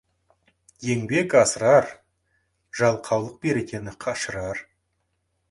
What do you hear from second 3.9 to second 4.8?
қашырар.